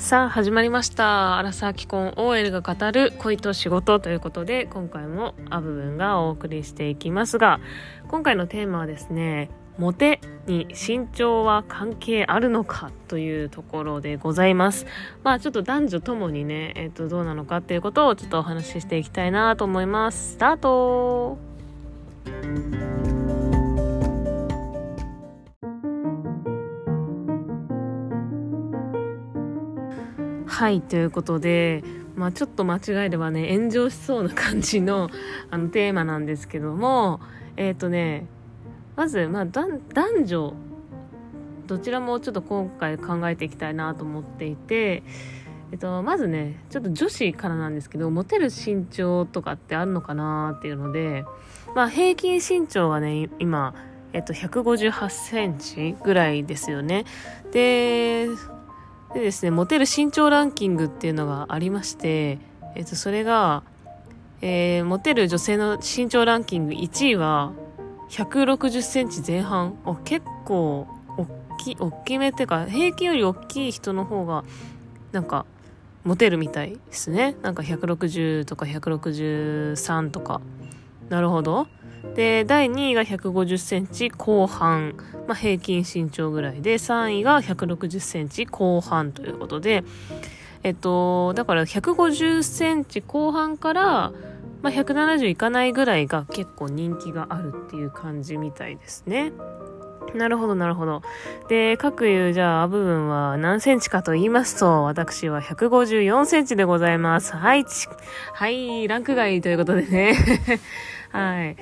[0.00, 1.36] さあ始まりました。
[1.36, 7.60] アラサー既婚 OL が語る恋と仕事ということで今回もア部分がお送りしていきますが
[8.08, 14.86] 今回のテーマはですねモテに身長は関係あるのかというところでございます。
[15.22, 20.32] まあちょっと男女ともにねえっ、ー、とどうなのかっていうことをちょっとお話ししていきたいなと思います。
[20.32, 21.38] スタート。
[30.60, 31.82] はいということで、
[32.16, 35.08] まあ、ちょっと間違えればね炎上しそうな感じの
[35.50, 37.18] あのテーマなんですけども
[37.56, 38.26] えっ、ー、とね
[38.94, 39.80] まず、まあ、男
[40.26, 40.52] 女
[41.66, 45.02] どちらもちょっと今回考えていきたいなと思っていて、
[45.72, 51.24] えっと、まずねちょっと女子からなんですけどモテる身長とかってあるのかなっていうので、
[51.74, 53.74] まあ、平均身長がね今
[54.12, 57.04] えっと、158センチぐらいですよね。
[57.52, 58.26] で、
[59.14, 62.38] でですね、モテる身長ランキングっていうのがありまして、
[62.76, 63.64] えっと、それが、
[64.40, 67.52] えー、モテる女性の身長ランキング1位は、
[68.10, 69.78] 160センチ前半。
[69.84, 70.86] お結構、
[71.16, 71.26] 大
[71.58, 74.44] きい、大きめっていうか、平均より大きい人の方が、
[75.12, 75.44] なんか、
[76.04, 77.36] モテるみたいですね。
[77.42, 80.40] なんか160とか163とか。
[81.08, 81.66] なるほど。
[82.14, 84.94] で、第2位が150センチ後半、
[85.26, 89.84] まあ、平均身長ぐらいで、3位が160センチ後半ということで、
[90.62, 94.12] えっと、だから150センチ後半から、
[94.62, 99.32] まあ、170いかないぐらいが結構人気があるっていう感じみたいですね。
[100.14, 101.02] なるほど、なるほど。
[101.48, 107.36] で、各いう、じゃあ、部分は何センチかと言いますと、私は154センチでございます。
[107.36, 107.64] はい、
[108.32, 110.14] はい、ランク外ということでね。
[111.10, 111.56] はい。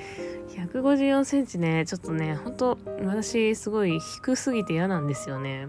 [0.67, 5.67] 154センチね、ちょっとね、ほんと、私、すごい低すぎて嫌なんですよね。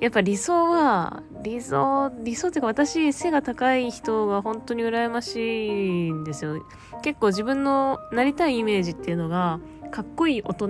[0.00, 6.64] やっぱ理想は、理想、理想っていうか私、背が高い人が本当に羨ましいんですよ。
[7.02, 10.68] 結構自分のなりたいイメージっていうのが、かっこいい大人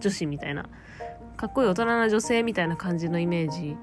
[0.00, 0.68] 女子みたいな、
[1.36, 3.76] かっこいい大人な女性みたいな感じのイメージ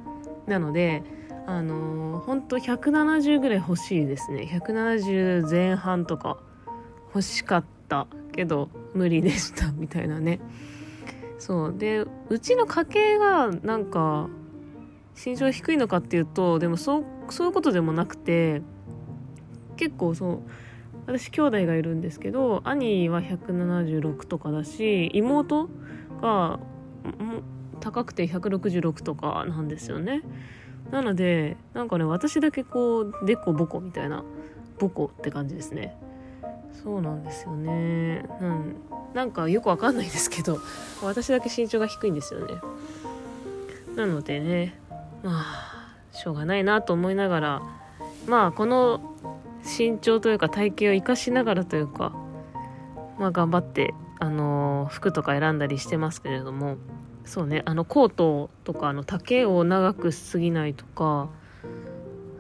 [0.47, 1.03] なので、
[1.45, 4.49] あのー、ほんと170ぐらい欲しいですね。
[4.51, 6.37] 170前半とか
[7.13, 10.39] 欲しかったたけど無理でしたみたいなね。
[11.39, 11.77] そう。
[11.77, 14.29] でうちの家系がなんか
[15.23, 18.61] 身長低いのかっていうとでもそうそういうことでもなくて
[19.75, 20.39] 結構そう
[21.05, 25.69] 私兄弟がいるんですけど兄は176とかだし妹
[26.21, 26.59] が
[27.79, 30.21] 高くて166とかなんですよね。
[30.91, 34.23] なのでなんかね私だけこうでこぼこみたいな
[34.79, 35.97] ボコって感じですね。
[36.83, 38.25] そうなんですよね。
[38.41, 38.75] うん。
[39.13, 40.59] なんかよくわかんないですけど
[41.01, 42.55] 私だけ身長が低いんですよね。
[43.95, 44.79] なのでね
[45.23, 47.61] まあしょうがないなと思いながら
[48.27, 49.15] まあこの
[49.63, 52.13] 身長というか体型を生かしながらというか
[53.17, 56.77] まあ頑張ってあの服とか選んだりしてますけれども
[57.25, 61.29] そうねあのコートとかの丈を長くしすぎないとか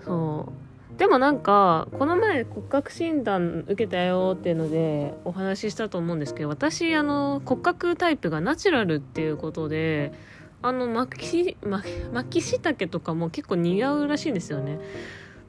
[0.05, 0.68] そう
[0.99, 10.11] でもなんかこの前骨格診断受けたよっていうのでお話ししたと思うんですけど私あの骨格タイプがナチュラルっていうことで
[10.61, 11.57] あの巻き
[12.11, 14.77] 巻きしとかも結構似合うらしいんですよね。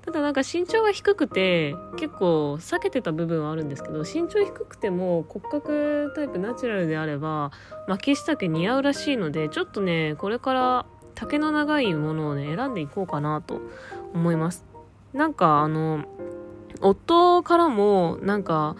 [0.02, 7.50] ただなんか身長が低くて結構避けてた部分はあるんですけど身長低くても骨格タイプナチュラルであれば
[7.86, 10.86] 巻きし丈似合うらしいのでちょっとねこれから
[11.16, 13.60] 丈の長いものをね選んでいこうかなと
[14.14, 14.69] 思います。
[15.12, 16.04] なんかあの、
[16.80, 18.76] 夫からもなんか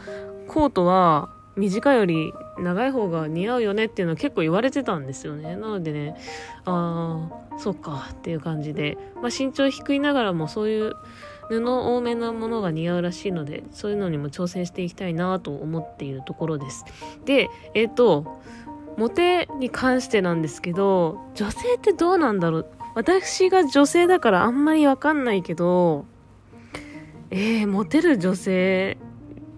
[0.48, 5.56] コートは短いより長い方が似合うよねっていうのは結構言われてたんですよね。
[5.56, 6.16] なのでね、
[6.64, 10.94] ああ、そっかっていう感じで、まあ、身長低いながらもそういう
[11.48, 16.84] 布多めなものが似合うらしいので、そういうのにも挑戦していきたいなと思っているところです。
[17.24, 18.40] で、えっ、ー、と、
[18.96, 26.06] モテに関してなんですけど、女性ってどうなんだろう私が女性だからあんまりわかんないけど、
[27.31, 28.99] えー、モテる女性。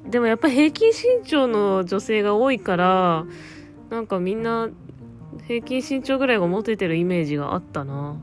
[0.08, 3.24] でもやっぱ平均身長の女性が多いから
[3.88, 4.68] なんかみんな
[5.46, 8.16] 平均身長ぐらいがモテてるイメージがあったな。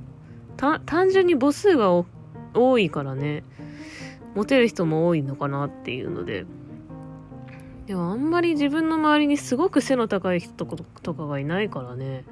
[0.85, 2.03] 単純に母数が
[2.53, 3.43] 多いからね。
[4.35, 6.45] モテる人も多いのかなっていうので。
[7.87, 12.23] でもあんまり自分の周りにすごく背の高い人とかがいないからね。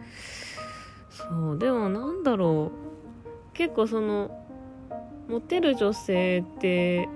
[1.09, 3.55] そうでもなんだろう。
[3.55, 4.46] 結構その
[5.27, 7.09] モテる女性って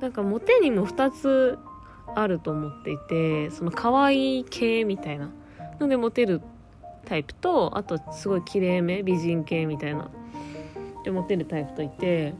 [0.00, 1.58] なんかモテにも2つ
[2.14, 5.30] あると思っていてその可愛い系みたいな
[5.80, 6.40] のでモテる
[7.06, 10.10] タイプとあとすごい綺麗め美人系みたいな
[11.04, 12.34] でモテるタイプといて、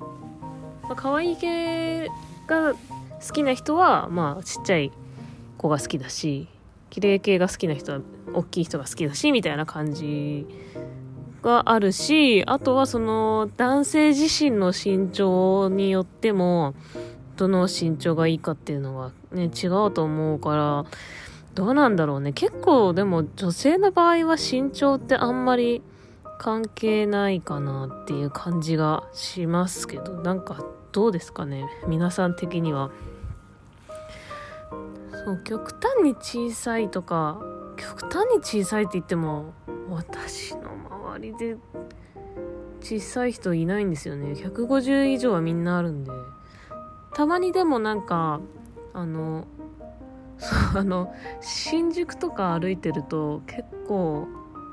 [0.82, 2.08] まあ、可愛い系
[2.46, 4.92] が好きな人はまあちっちゃい
[5.56, 6.48] 子が好きだし
[6.90, 8.00] 綺麗系が好きな人は
[8.34, 10.46] 大きい人が好きだしみたいな感じ
[11.48, 16.74] があるしあとはその男性自身の身長によっても
[17.36, 20.84] どの身長がいいかっていうのはね違うと思うから
[21.54, 22.32] どうなんだろうね。
[22.32, 25.82] 結構でも女性の場合は身長ってあんまり
[26.38, 32.90] 関係ないかなっていう感じがしますけどなんかどうですかね皆さん的には。
[35.24, 37.40] そう極端に小さいとか
[37.78, 39.54] 極端に小さいって言っても
[39.88, 40.70] 私の
[41.14, 41.56] 周りで
[42.80, 44.32] 小さい人いないんですよね。
[44.32, 46.10] 150以上はみんなあるんで。
[47.14, 48.40] たまにでもなんか
[48.92, 49.46] あの
[50.38, 54.28] そう あの新宿とか歩いてると結構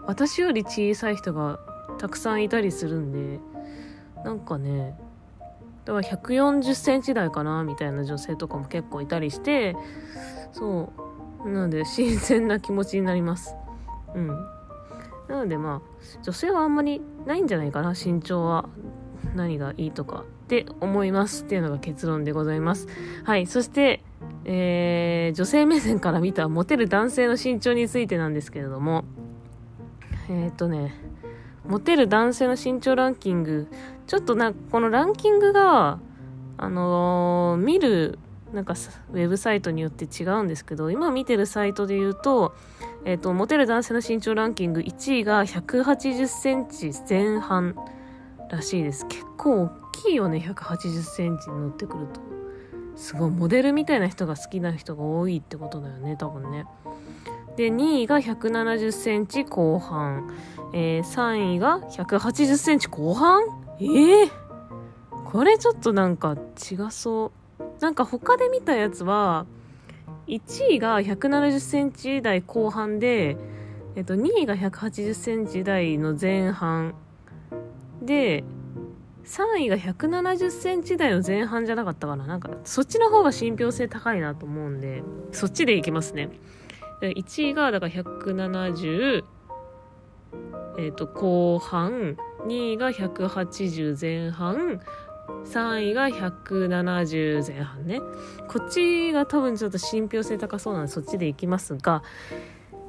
[0.06, 1.60] 私より小さい人が
[1.98, 3.40] たくさんいたりするんで
[4.24, 4.98] なんかね
[5.86, 9.76] だから140センチ台かなみたいな女性とかも結構いたりして
[10.52, 11.05] そう。
[11.46, 13.56] なので新鮮な気持ちになります。
[14.14, 14.28] うん。
[15.28, 17.92] なのでまあ女性はあんまりないんじゃないかな。
[17.94, 18.68] 身長は
[19.36, 22.88] 何がいいとかって思いますっていうのが結論でございます。
[23.24, 23.46] はい。
[23.46, 24.04] そして
[24.48, 29.06] えー、女性目線から見たモテる男性の身長についてなんですけれども。
[30.30, 30.96] えっ、ー、とね
[31.68, 33.68] モテる男性の身長ランキング。
[34.08, 36.00] ちょっとなこのランキングが
[36.58, 38.20] あのー、見る
[38.54, 38.74] なんか
[39.12, 42.56] ウェブサイトによって違うんですけど今見てるサイトで言うと,、
[43.04, 47.76] えーと、モテる男性の身長ランキング1位が180センチ前半
[48.50, 49.06] らしいです。
[49.08, 52.22] 結構大きいよね180センチに乗ってくると。
[52.96, 56.66] すごいモデルみたいな人が好きな人が多いってことだよね多分ね。
[57.58, 60.30] で2位が170センチ後半、
[60.74, 63.44] えー、3位が180センチ後半？
[63.80, 64.30] ええー、
[65.26, 67.45] これちょっとなんか違そう。
[67.80, 69.46] なんか他で見たやつは、
[70.28, 73.38] 1位が170センチ台後半で、
[73.96, 76.96] えっと、2位が180センチ台の前半
[78.02, 78.44] で、
[79.26, 86.30] 3位が170センチ台の前半じゃなかったかななんか、そっちの方が信憑性高いなと思うんで、そっちでいきますね。
[87.02, 89.24] 1位が、だから170、
[90.78, 94.82] えっ、と、後半、2位が180前半、
[95.28, 98.00] 3位が170前半ね。
[98.48, 102.04] こっちが多分ちょっと信憑性高そうなんでそっちでいきますが、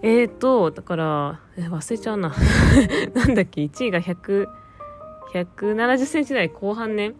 [0.03, 2.35] えーと、だから、忘れちゃうな。
[3.15, 4.47] なんだっけ、1位が100、
[5.33, 7.15] 170センチ台後半ね。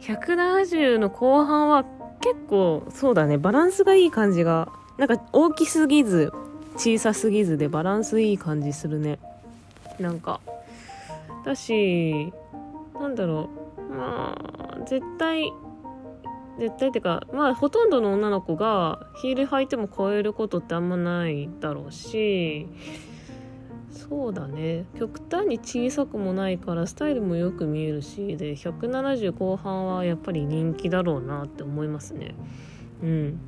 [0.00, 1.84] 170の後半は
[2.20, 6.32] 結構、そうだね、バランスがいい感じが、なんか大きすぎず、
[6.76, 9.18] 小さすぎずでバランスいい感じするね。
[9.98, 10.40] なんか。
[11.44, 12.32] だし、
[12.98, 13.69] なんだろう。
[13.90, 15.52] まあ絶対
[16.58, 22.68] 絶対ってかまあほとんどの女の子がヒール履いても超えることってあんまないだろうし
[23.90, 24.86] そうだね。
[24.98, 32.34] 極端に小さくもないからスタイルもよく見えるしで170後半はやっぱり人気だろうなって思いますね。
[33.02, 33.40] うん。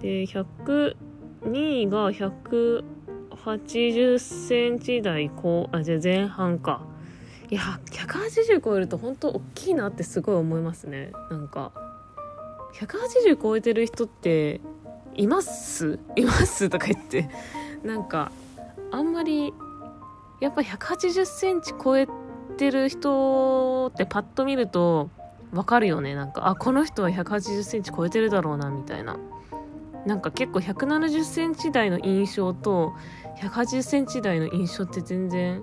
[0.00, 6.93] で102位が180センチ台後あじゃ前半か。
[7.54, 11.12] いや180超えると本当大きいなってすごい思いますね。
[11.30, 11.70] なんか
[12.74, 14.60] 180超えてる人って
[15.14, 16.00] います？
[16.16, 16.68] います？
[16.68, 17.30] とか言って。
[17.84, 18.32] なんか
[18.90, 19.54] あんまり
[20.40, 22.08] やっぱ180センチ超え
[22.56, 25.08] てる人ってパッと見ると
[25.52, 26.16] わかるよね。
[26.16, 29.16] なんかあこの人は180センチ超えてるだろうなみたいな。
[30.06, 32.94] なんか結構170センチ台の印象と
[33.40, 35.62] 180センチ台の印象って全然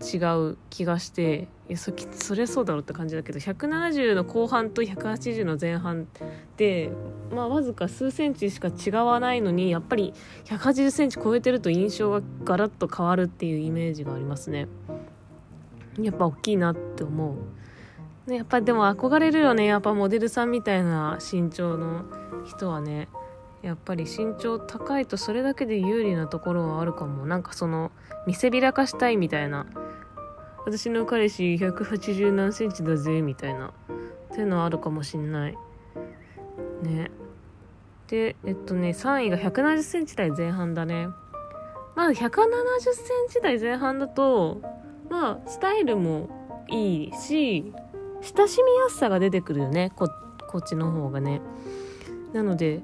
[0.00, 0.16] 違
[0.50, 6.22] う気がしていやそそりゃそうだろうって感じだけど170の後半と180の前半っ
[6.56, 6.90] て
[7.32, 10.14] まあわずか数センチしか違わないのにやっぱり
[10.46, 14.68] 180センチ超えてると印象がガラッと変わるっていうイメージがありますね。
[16.00, 17.36] やっぱ大きいなって思
[18.26, 19.66] う、ね、やっぱでも憧れるよね。
[19.66, 22.04] やっぱモデルさんみたいな身長の
[22.46, 23.08] 人はね。
[23.62, 27.26] やっぱり身長高いとそれだけで有利なところはあるかも。
[27.26, 27.92] なんかその
[28.26, 29.66] 見せびらかしたいみたいな
[30.66, 33.72] 私の彼氏180何センチだぜみたいな。
[34.32, 35.56] っていうのはあるかもしんない。
[36.82, 37.10] ね。
[38.08, 41.08] でえっとね3位が170センチ台前半だね。
[41.96, 42.28] まあ170セン
[43.28, 44.60] チ台前半だと
[45.08, 46.28] まあスタイルも
[46.68, 47.72] いいし
[48.22, 49.92] 親しみやすさが出てくるよね。
[49.96, 50.08] こ
[50.48, 51.40] こっちの方がね。
[52.32, 52.82] なので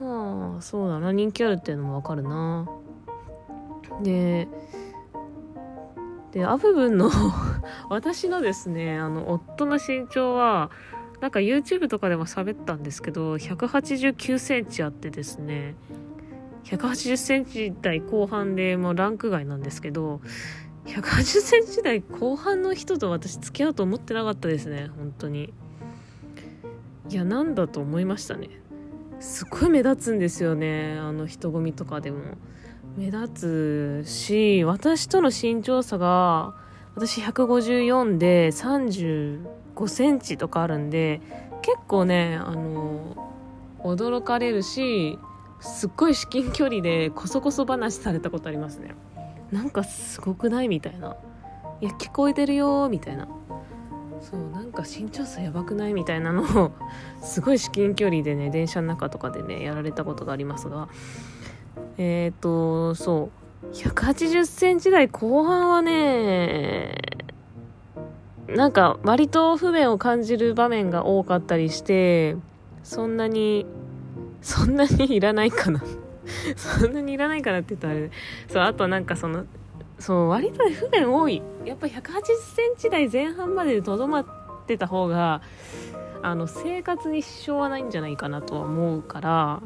[0.00, 1.12] まあそうだな。
[1.12, 2.68] 人気あるっていうのもわかるな。
[4.02, 4.48] で
[6.36, 7.10] でアブブンの
[7.88, 10.70] 私のですねあの夫の身長は
[11.22, 15.76] なんか YouTube とかでも喋ったんですけど189センチあってですね
[16.64, 20.20] 180センチ台後半でもうランク外なんですけど
[20.84, 25.54] 180センチ台後半の人と私付き合うと思ってなかったですね本当に。
[27.08, 28.50] いやなんだと思いましたね。
[29.20, 32.18] すっごい目立つんですよねあの人混みとかでも。
[32.96, 36.54] 目立つし私との身長差が
[36.94, 41.20] 私154で35センチとかあるんで
[41.60, 43.16] 結構ねあの
[43.80, 45.18] 驚かれるし
[45.60, 48.94] すっごい至近距離でこそこそ話されたことありますね。
[49.50, 51.16] なんかすごくないみたいな。
[51.80, 53.28] いや聞こえてるよみたいな。
[54.20, 56.72] そうなんか身長差やばくないみたいなのを
[57.22, 60.88] すごい至近距離でね電車の中とかでねやられたことがありますが
[61.98, 63.46] えっ、ー、とそう。
[63.72, 66.94] 180センチ台後半はね
[68.48, 72.36] なんか割と不便を感じる場面が多かったりして
[72.82, 73.66] そんなに
[74.40, 75.82] そんなにいらないかな。
[76.56, 78.10] そんなにいらないかなって言ったらあれ
[78.48, 79.44] そうあとなんかその
[79.98, 81.42] そう割と不便多い。
[81.64, 82.00] やっぱ180
[82.54, 84.26] センチ台前半まででとどまっ
[84.66, 85.40] てた方が
[86.22, 89.62] あの生活に支障はないんじゃないかなとは思うから。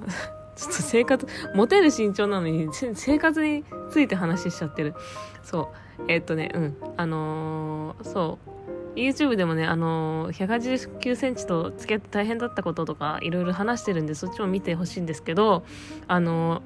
[0.61, 4.95] ちょっと生活モテる身長なのに生活について話しちゃってる
[5.43, 8.51] そうえー、っとねうんあのー、そう
[8.99, 15.65] YouTube でもね、あのー、189センチと付き合って大変だったこととかいろいろ話してるんでそっちも見てほしいんですけど
[16.09, 16.63] あの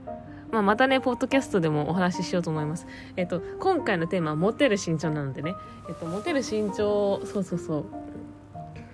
[0.55, 2.87] まあ、またね、ポッドキャストでもお話ししようと思います。
[3.17, 5.57] えっと、今回のテーマはモテる身長なのでね、
[5.89, 7.85] えっと、モテる身長、そうそうそ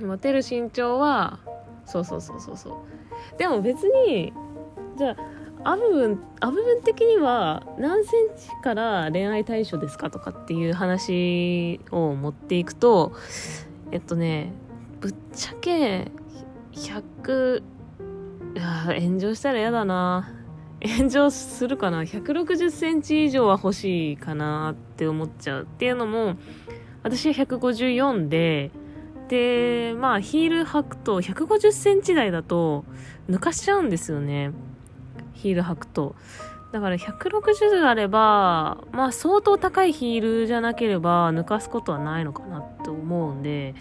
[0.00, 0.06] う。
[0.06, 1.38] モテる身長は、
[1.84, 2.82] そうそうそうそうそ
[3.34, 3.38] う。
[3.38, 4.32] でも別に、
[5.00, 5.16] じゃ
[5.64, 13.14] あ、アブ分、アブ分的には何センチから恋愛対象ですかとかっていう話を持っていくと、
[13.92, 14.52] えっとね、
[15.00, 16.10] ぶっちゃけ、
[16.72, 17.62] 100、い
[18.56, 20.34] や炎上したら嫌だな。
[20.82, 26.36] 炎上するかな160センチ以上は欲しいかなって思っちゃうっていうのも
[27.02, 28.70] 私は154で
[29.28, 32.86] でまあヒール履くと150センチ台だと
[33.28, 34.52] 抜かしちゃうんですよね
[35.34, 36.14] ヒール履くと。
[36.72, 43.74] だから160あればまあ相当高いヒールじゃなければ抜かすことはないのかなって思うんで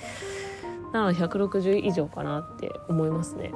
[0.92, 3.52] なので160以上かなって思いますね。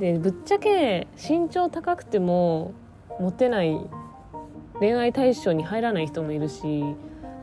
[0.00, 2.74] でぶっちゃけ身長高くても
[3.20, 3.78] モテない
[4.80, 6.82] 恋愛対象に入らない人もいるし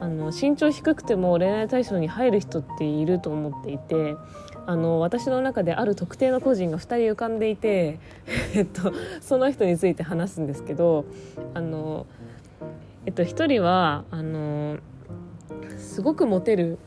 [0.01, 4.15] あの身長低くても恋愛対象に入る人っていると思っていて
[4.65, 7.99] あの私の中である特定の個人が2人浮かんでいて、
[8.55, 11.05] えっと、その人について話すんですけど
[11.53, 12.05] あの、
[13.05, 14.77] えっと、1人はあの
[15.77, 16.77] すごくモテる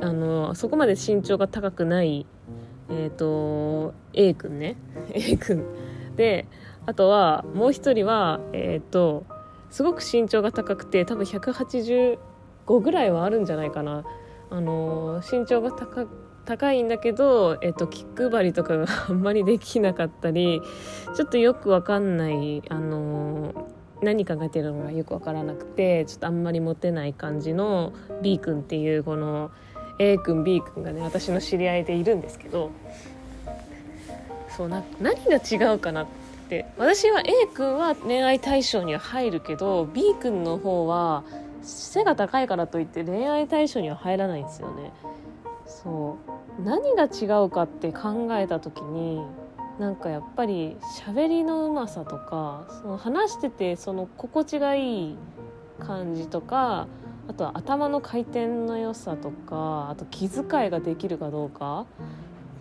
[0.00, 2.26] あのそこまで身長が高くない
[2.90, 4.76] えっ、と A 君ね。
[5.14, 5.64] A 君。
[6.16, 6.46] で
[6.86, 9.24] あとはもう一人はえっ、と
[9.70, 12.18] すごく身長が高くて多分185
[12.80, 14.04] ぐらいはあるんじゃないかな。
[14.50, 20.60] あの身長が高く高いんだけど、えっと、気配りとかがあんまりできなかったり
[21.14, 23.68] ちょっとよくわかんないあの
[24.02, 29.50] 何考えてるのがよくわからなくてちょっとあんまりモテない感じの B 君っていうこの
[29.98, 32.70] A 君 B 君がね私の知り合いでいるんですけど
[34.56, 36.06] そうな何が違うかなっ
[36.48, 37.24] て私は A
[37.54, 41.24] 君は恋愛対象には入るけど B 君の方は
[41.62, 44.92] 背が高いからといって恋愛対象には入らないんですよね。
[45.66, 46.18] そ
[46.58, 46.62] う。
[46.62, 49.22] 何が違うかって考えた時に
[49.78, 55.16] なんかやっぱり喋りのうまさとかその話しててその心地がいい
[55.80, 56.86] 感じとか
[57.26, 61.86] あとは頭の回転の良さとかあと気遣いができるかどうか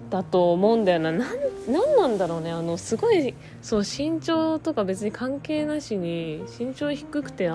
[0.10, 1.12] だと思うんだよな。
[1.12, 7.52] 何なんだろうねあのすごいそう身長とか別に関係なしに身長低くて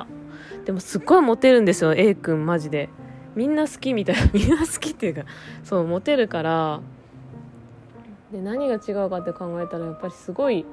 [0.64, 2.88] でもすっごいモテるんですよ A 君マジで。
[3.34, 4.30] みんな好きみたいな。
[4.34, 5.22] みんな好きっていうか
[5.64, 6.80] そうモテるから。
[8.32, 10.66] で何が違うかって考えたらやっぱりすごい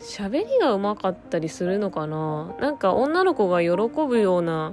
[0.00, 2.54] 喋りがうまかったりするのかな。
[2.60, 3.70] なんか女の子が喜
[4.06, 4.72] ぶような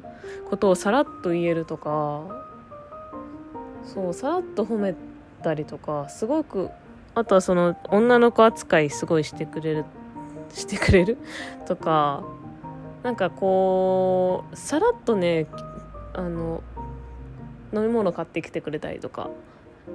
[0.50, 2.22] ことをさらっと言えるとか。
[3.84, 4.96] そうさらっと褒め
[5.44, 6.08] たりとか。
[6.10, 6.70] すごく
[7.16, 9.86] あとはその女の子扱いすごいしてくれる
[10.54, 11.18] してくれる？
[11.66, 12.24] とか。
[13.04, 15.48] なんかこうさらっとね
[16.14, 16.62] あの
[17.74, 19.30] 飲み物買ってきてくれたりとか。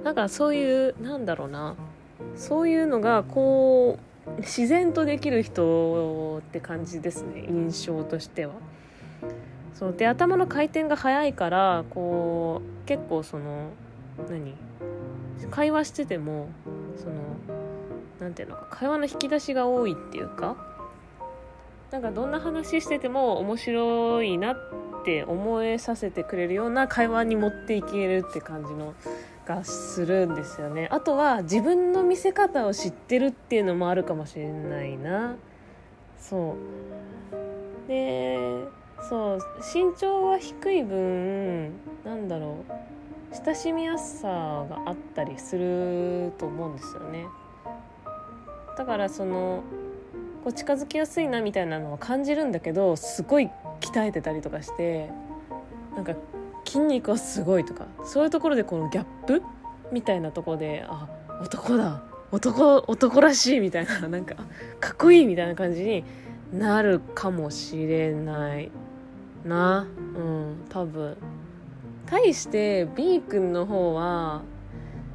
[0.03, 1.75] なんかそういうなんだろうな。
[2.35, 7.45] そういうのがこう自然とできる人って感じですね。
[7.47, 8.53] 印象としては。
[9.73, 9.93] そう。
[9.93, 13.69] で頭の回転が速いからこう結構その
[14.29, 14.53] 何？
[15.51, 16.49] 会話してても
[16.97, 17.13] その
[18.19, 20.57] 何ていうのか会話の引き出しが多いっていうか
[21.91, 24.86] なんかどんな話してても面白いなって
[25.23, 28.93] 思えさせてくれるような会話に持っていけるって感じの
[29.45, 30.87] がするんですよね。
[30.91, 35.35] あとは自分の見せ方を知ってるっていうのもあるかもしれないな。
[36.19, 37.87] そう。
[37.87, 38.37] で
[39.09, 39.39] そう
[39.73, 41.71] 身長は低い分
[42.03, 47.27] なんだろう親しみやすさがあったりすると思うんですよね。
[48.77, 49.63] だからその
[50.43, 53.49] こう近づきやすいなみたいなのは感じるんだけどすごい
[53.79, 55.09] 鍛えてたりとかして
[55.95, 56.13] なんか
[56.65, 59.41] 筋肉はすごいとかそういうところでこのギャップ？
[59.91, 61.07] みたいなとこであ
[61.41, 64.35] 男だ男男らしいみたいな なんか
[64.79, 66.03] かっこいいみたいな感じに
[66.53, 68.71] なるかもしれない
[69.45, 69.87] な。
[70.15, 71.17] うん多分。
[72.05, 74.41] 対して B 君の方は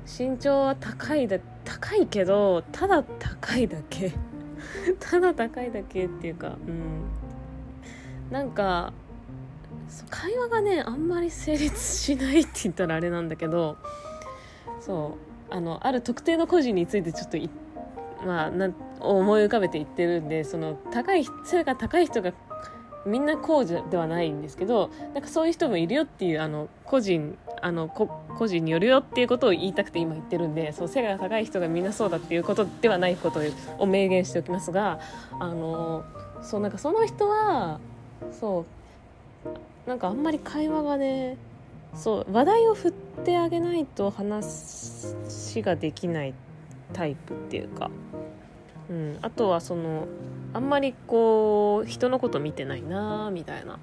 [0.07, 4.13] 身長は高いだ高いけどただ高いだけ。
[5.01, 7.05] ただ高いだけっていうかうん。
[8.31, 8.93] なんか
[10.11, 13.77] 会話がねあんまり成立しないって言ったらあれなんだけど
[14.81, 15.19] そ
[15.51, 17.39] うあのある特定の個人についてちょっと
[18.27, 22.33] まあな思い浮かべて言ってるんでその高い背が高い人が
[23.05, 33.41] みんなこうではないんですけどなんかそういう人もいるよっていうあの個人あの個人によるよっていうことを言いたくて今言ってるんでそう背が高い人がみんなそうだっていうことではないこと
[33.79, 35.01] を明言しておきますが
[35.39, 36.05] あの
[36.43, 37.81] そうなんかその人は
[38.31, 39.89] そう。
[39.89, 41.37] なんかあんまり会話がね
[41.95, 45.15] そう話題を振ってあげないと話
[45.63, 46.35] ができない
[46.93, 47.91] タイプっていうか、
[48.89, 50.07] うん、あとはその
[50.53, 53.79] あんまりこう人のこと見てないなみたいな。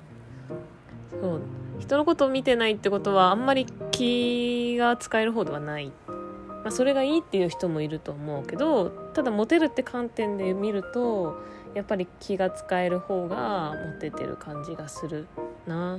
[1.12, 1.42] そう。
[1.80, 11.42] 人のことを見てないってことはあんまり気が使える方ではない、まあ、それがいいっていう人もいると思うけどただモテるって観点で見ると
[11.76, 15.28] やっぱり気が使える方がモテてる感じがする
[15.68, 15.98] な。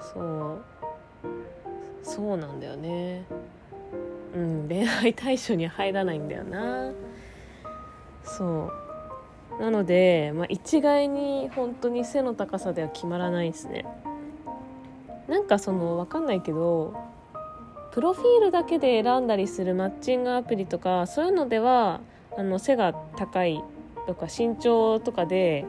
[0.00, 0.58] そう。
[2.02, 3.24] そうなんだよね。
[4.34, 6.92] うん恋愛対象に入らないんだよな。
[8.24, 8.70] そ
[9.58, 9.62] う。
[9.62, 13.86] なので、まあ、一概に本当に背の高さでは決まらないですね。
[15.28, 16.94] なんかその分かんないけど
[17.92, 22.00] プロフィールだけで選んだりするマッチングアプリとかそういうのでは
[22.36, 23.62] あの背が高い
[24.06, 25.66] とか身長とかで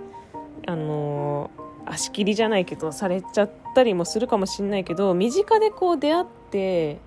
[0.65, 1.50] あの
[1.86, 7.00] 足切りじゃないけどされちゃったりもするかもしんないけど身近でこう出会って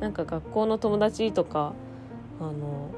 [0.00, 1.72] なんか学校の友達とか
[2.40, 2.90] あの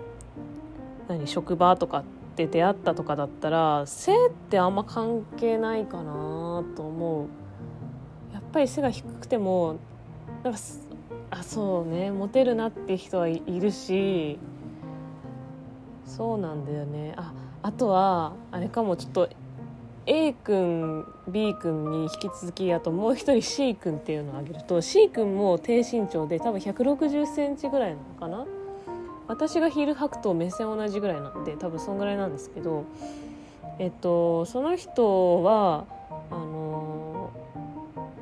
[1.08, 7.28] 何職場とかって出会ったとかだったら背ってあんま関係ないかなと思う。
[8.32, 9.76] やっぱり背が低くても
[10.42, 10.58] なんか
[11.30, 14.38] あそうねモテるなって人はいるし
[16.06, 17.14] そうなんだよね。
[17.16, 17.32] あ
[17.64, 19.30] あとはあれかもちょっと
[20.04, 28.46] A 君 B 君に引き続きあともう一人 C 君っていうのを挙げると C 君も低身長で多分1 6 0センチぐらいなのかな？
[29.28, 32.84] 私がヒール履くと目線同じぐらいなんで多分そんぐらいなんですけど
[33.78, 35.86] えっとその人は
[36.30, 37.30] あの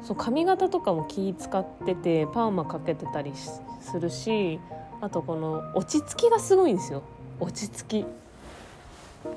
[0.04, 3.60] そう髪型とかも気使っててパーマかけてたりす
[3.98, 4.60] るし
[5.00, 7.02] あとこの落ち着きがすごいんですよ。
[7.40, 8.21] 落ち着き。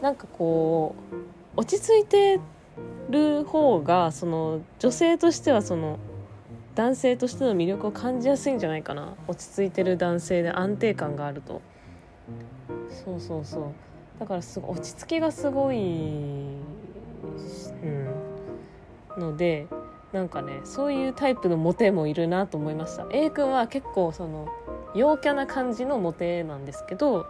[0.01, 2.39] なんかこう落ち着いて
[3.09, 5.99] る方がその女性としてはその
[6.75, 9.13] 男性としての魅力を感じやすいんじゃないかな。
[9.27, 11.61] 落ち着いてる男性で安定感があると。
[12.89, 13.63] そうそうそう。
[14.19, 15.79] だからすごい落ち着きがすごい、う
[17.87, 18.07] ん、
[19.17, 19.67] ので
[20.11, 23.07] なんかねそういうタイプのモテもいるなと思いました。
[23.11, 24.47] A 君は結構その
[24.93, 27.25] 陽キャな感じのモテなんですけど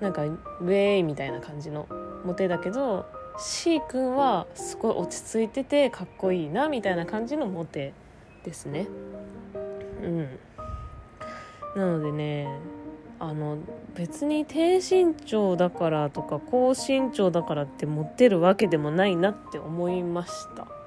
[0.00, 1.86] なんかウェイみたいな感じの
[2.24, 3.06] モテだけど
[3.38, 7.92] C 君はすごい落ち着いててかっこいいなみたいな感じのモテ
[8.44, 8.86] ですね。
[10.02, 10.38] うん。
[11.76, 12.48] なのでね
[13.18, 13.58] あの
[13.94, 20.79] 別に低身長だからとか高身長だからってモテるわけでもないなって思いました。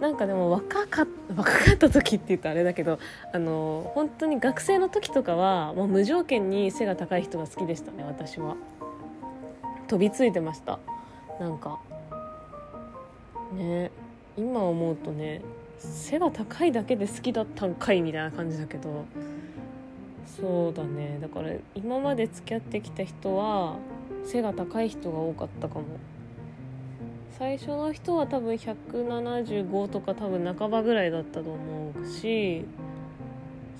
[0.00, 2.98] なんかでも若か若かった時って言うとあれだけど
[3.34, 8.56] あの本当に学生の時とかはもう無条件に背が高い人が好きでしたね私は。
[9.88, 10.78] 飛びついてました。
[11.40, 11.78] なんか
[13.52, 13.90] ね
[14.36, 15.42] 今思うとね
[15.78, 19.04] 背が高いだけで好きだったんかいみたいな感じだけど
[20.26, 21.18] そうだね。
[21.20, 23.76] だから今まで付き合ってきた人は
[24.24, 25.84] 背が高い人が多かったかも。
[27.40, 32.66] 最初の人は多分175とか多分半ばぐらいだったと思うし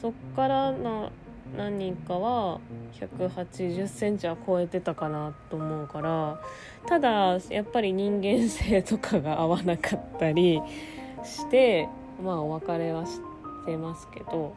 [0.01, 1.11] そっからな
[1.55, 2.59] 何人かは
[2.99, 6.41] 180センチは超えてたかなと思うから
[6.87, 10.63] ただやっぱり人間性とかが合わなかったり
[11.23, 11.87] して
[12.25, 13.21] まあお別れはし
[13.67, 14.55] てますけど、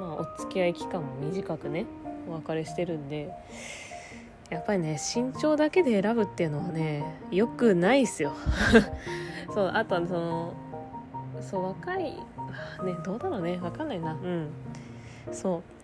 [0.00, 1.84] まあ、お付き合い期間も短くね
[2.26, 3.30] お別れしてるんで
[4.50, 8.32] やっぱりね身長だけで選ぶっていうのはねよくないっすよ。
[9.52, 10.54] そうあとはその
[11.40, 12.16] そう若いね
[13.04, 13.56] どうだろうね。
[13.58, 14.12] 分かんないな。
[14.12, 14.48] うん。
[15.32, 15.78] そう。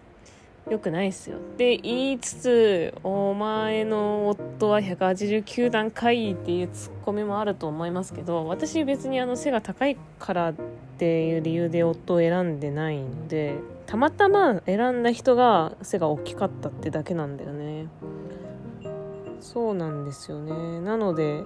[0.71, 1.37] よくないっすよ。
[1.37, 10.55] って言いつつお前の夫は189段階っていうツッコミもあると思いますけど私別にあの背が高いからっ
[10.97, 17.87] ていう理由で夫を選んでないのでたまたま選んだ人が背が大きかったってだけなんだよね。
[19.45, 20.81] そうなんですよね。
[20.81, 21.45] なので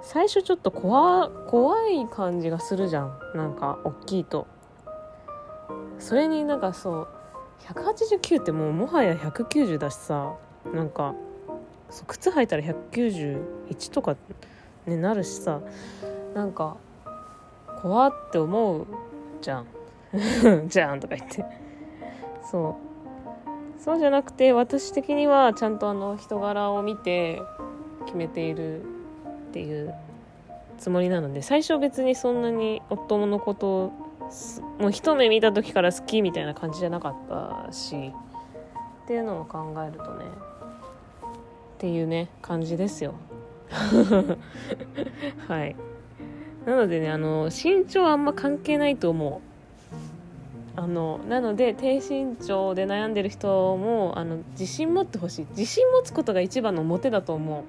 [0.00, 3.18] 最初ちょっと怖怖い感じがするじゃん。
[3.34, 4.46] なんか大きいと。
[5.98, 7.08] それになんかそう
[7.64, 10.36] 189ってもうもはや190だしさ
[10.72, 11.16] なんか
[12.06, 14.16] 靴履いたら191とか
[14.86, 15.60] ねなるしさ
[16.32, 16.76] なんか
[17.82, 18.86] 怖って思う
[19.42, 19.66] じゃん。
[20.68, 21.44] じゃんとか言って。
[22.48, 22.87] そう。
[23.78, 27.40] そうじゃなくて私的にはちゃんとあの人柄を見て
[28.06, 28.84] 決めているっ
[29.52, 29.94] ていう
[30.78, 33.92] つもりなので最初別にそんなに夫のことを
[34.78, 38.12] もう一目見た時から好きみたいな感じじゃなかったし
[39.04, 43.14] っていうのを考えるとねっていうね感じですよ。
[45.48, 45.76] はい。
[46.66, 49.47] なのでねあの身長はあんま関係ないと思う。
[50.78, 55.46] あのなので低身長で悩んでる人もあの自信持ってほしい。
[55.50, 57.64] 自信持つことが一番のモテだと思う。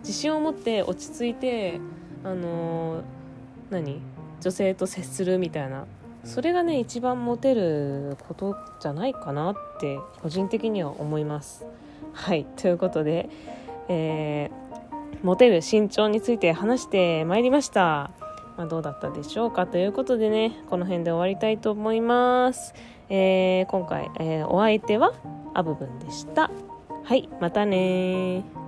[0.00, 1.78] 自信を持って落ち着いて
[2.24, 3.02] あの
[3.68, 4.00] 何？
[4.40, 5.84] 女性と接するみたいな。
[6.24, 11.66] それがね一番モテることじゃないかなって個人的には思います。
[12.14, 12.46] はい。
[12.56, 13.28] ということで、
[13.88, 18.10] えー、モテる身長について話してまいりました。
[18.56, 22.74] まあ、どうだったでしょうかということでねこの辺で終わりたいと思います、
[23.08, 25.12] えー、今回、えー、お相手は
[25.54, 26.50] アブブンでした。
[27.04, 28.63] はいまたね